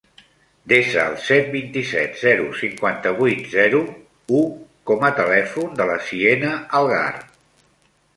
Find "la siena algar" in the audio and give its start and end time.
5.91-7.05